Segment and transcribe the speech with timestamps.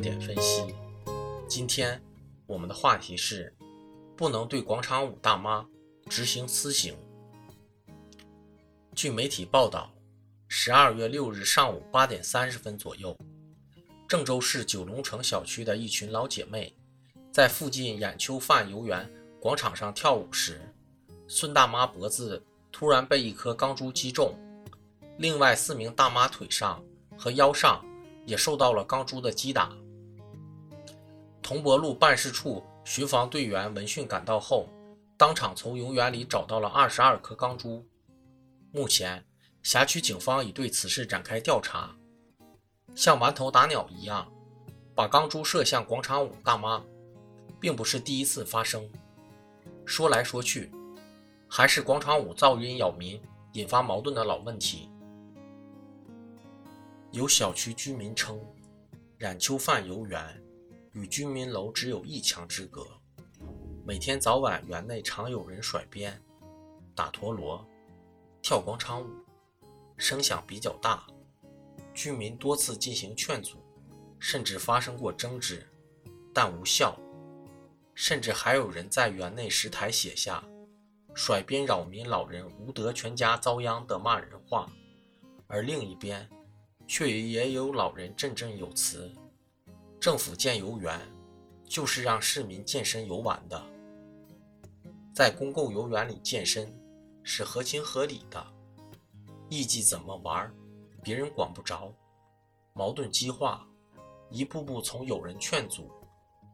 [0.00, 0.74] 点分析。
[1.46, 2.00] 今天
[2.46, 3.54] 我们的话题是：
[4.16, 5.66] 不能对广场舞大妈
[6.08, 6.96] 执行私刑。
[8.94, 9.92] 据媒体报道，
[10.48, 13.16] 十二月六日上午八点三十分左右，
[14.08, 16.74] 郑州市九龙城小区的一群老姐妹
[17.32, 19.08] 在附近眼秋饭游园
[19.40, 20.60] 广场上跳舞时，
[21.28, 22.42] 孙大妈脖子
[22.72, 24.34] 突然被一颗钢珠击中，
[25.18, 26.82] 另外四名大妈腿上
[27.16, 27.84] 和腰上
[28.26, 29.72] 也受到了钢珠的击打。
[31.50, 34.68] 桐柏路办事处巡防队员闻讯赶到后，
[35.16, 37.84] 当场从游园里找到了二十二颗钢珠。
[38.70, 39.26] 目前，
[39.60, 41.92] 辖区警方已对此事展开调查。
[42.94, 44.30] 像顽头打鸟一样
[44.94, 46.80] 把钢珠射向广场舞大妈，
[47.58, 48.88] 并不是第一次发生。
[49.84, 50.70] 说来说去，
[51.48, 53.20] 还是广场舞噪音扰民，
[53.54, 54.88] 引发矛盾的老问题。
[57.10, 58.40] 有小区居民称，
[59.18, 60.40] 冉秋饭游园。
[60.92, 62.84] 与居民楼只有一墙之隔，
[63.86, 66.20] 每天早晚园内常有人甩鞭、
[66.96, 67.64] 打陀螺、
[68.42, 69.08] 跳广场舞，
[69.96, 71.06] 声响比较大。
[71.94, 73.58] 居民多次进行劝阻，
[74.18, 75.64] 甚至发生过争执，
[76.34, 76.98] 但无效。
[77.94, 80.42] 甚至还有人在园内石台写下
[81.14, 84.68] “甩鞭扰民老人无德全家遭殃”的骂人话，
[85.46, 86.28] 而另一边
[86.88, 89.12] 却也有老人振振有词。
[90.00, 90.98] 政府建游园，
[91.66, 93.62] 就是让市民健身游玩的。
[95.14, 96.74] 在公共游园里健身
[97.22, 98.42] 是合情合理的，
[99.50, 100.50] 艺伎怎么玩，
[101.02, 101.92] 别人管不着。
[102.72, 103.66] 矛盾激化，
[104.30, 105.90] 一步步从有人劝阻、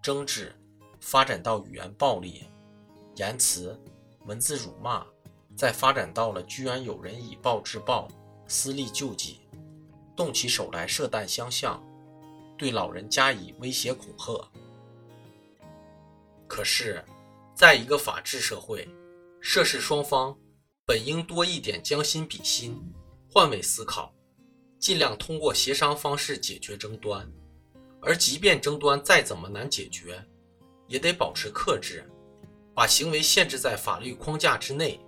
[0.02, 0.52] 争执，
[1.00, 2.46] 发展到语言暴力、
[3.14, 3.80] 言辞、
[4.24, 5.06] 文字辱骂，
[5.54, 8.08] 再发展到了居然有人以暴制暴、
[8.48, 9.42] 私利救济，
[10.16, 11.80] 动起手来射弹相向。
[12.56, 14.50] 对老人加以威胁恐吓。
[16.48, 17.04] 可是，
[17.54, 18.88] 在一个法治社会，
[19.40, 20.36] 涉事双方
[20.84, 22.80] 本应多一点将心比心，
[23.28, 24.14] 换位思考，
[24.78, 27.30] 尽量通过协商方式解决争端。
[28.00, 30.24] 而即便争端再怎么难解决，
[30.86, 32.08] 也得保持克制，
[32.72, 35.00] 把行为限制在法律框架之内。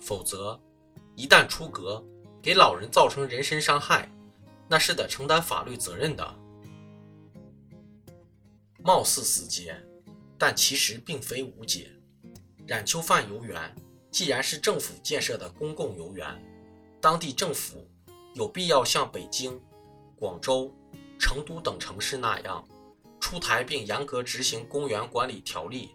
[0.00, 0.58] 否则，
[1.14, 2.02] 一旦出格，
[2.40, 4.10] 给老人造成人身伤害，
[4.66, 6.41] 那是得承担法律责任的。
[8.84, 9.76] 貌似死结，
[10.36, 11.90] 但其实并非无解。
[12.66, 13.74] 冉秋饭游园
[14.10, 16.26] 既然是政府建设的公共游园，
[17.00, 17.86] 当地政府
[18.34, 19.60] 有必要像北京、
[20.16, 20.72] 广州、
[21.18, 22.66] 成都等城市那样，
[23.20, 25.90] 出台并严格执行公园管理条例，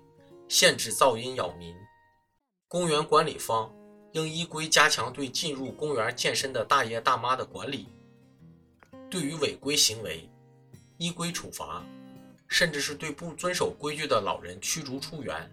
[0.48, 1.75] 限制噪音扰民。
[2.68, 3.74] 公园管理方
[4.14, 7.88] 应依规加强对进入公园健身的大爷大妈的管理，
[9.09, 10.30] 对于违规行为，
[10.98, 11.86] 依规处罚。
[12.47, 15.50] 甚至是对不遵守规矩的老人驱逐出园。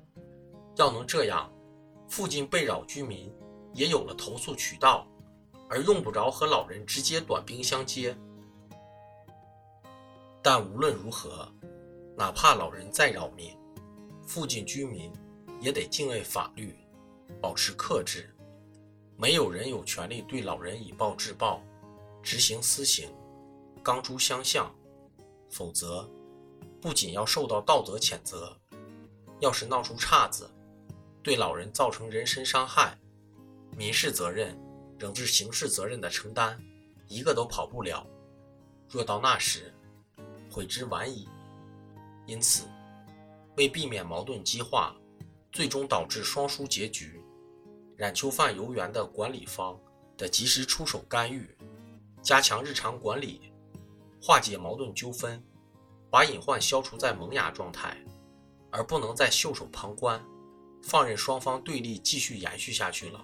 [0.77, 1.53] 要能这样，
[2.09, 3.33] 附近被扰居民
[3.73, 5.07] 也有了投诉渠道，
[5.69, 8.17] 而用不着和老人直接短兵相接。
[10.43, 11.49] 但无论如何，
[12.17, 13.57] 哪怕老人再扰民，
[14.27, 15.13] 附近居民
[15.61, 16.77] 也得敬畏法律，
[17.41, 18.29] 保持克制。
[19.17, 21.63] 没有人有权利对老人以暴制暴，
[22.23, 23.09] 执行私刑，
[23.83, 24.75] 钢珠相向，
[25.51, 26.09] 否则。
[26.85, 28.55] 不仅要受到道德谴责，
[29.41, 30.51] 要是闹出岔子，
[31.23, 32.95] 对老人造成人身伤害，
[33.75, 34.55] 民事责任
[34.99, 36.63] 仍是刑事责任的承担，
[37.09, 38.07] 一个都跑不了。
[38.87, 39.73] 若到那时，
[40.51, 41.27] 悔之晚矣。
[42.27, 42.65] 因此，
[43.57, 44.95] 为避免矛盾激化，
[45.53, 47.19] 最终导致双输结局，
[47.97, 49.81] 冉秋饭游园的管理方
[50.19, 51.57] 得及时出手干预，
[52.21, 53.55] 加强日常管理，
[54.21, 55.43] 化解矛盾纠纷。
[56.15, 57.93] 把隐患消除在萌芽状态，
[58.71, 60.25] 而不能再袖手旁观，
[60.81, 63.21] 放任双方对立继续延续下去了。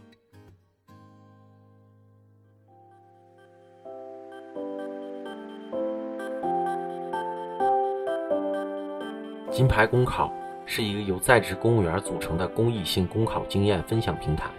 [9.52, 10.32] 金牌公考
[10.66, 14.50] 是一个由在职公务员组成的公益性公考经验分享平台。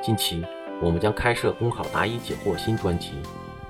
[0.00, 0.42] 近期，
[0.80, 3.20] 我们将开设公考答疑解惑新专辑。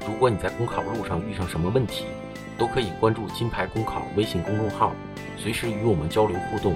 [0.05, 2.07] 如果你在公考路上遇上什么问题，
[2.59, 4.93] 都可以关注金牌公考微信公众号，
[5.37, 6.75] 随时与我们交流互动。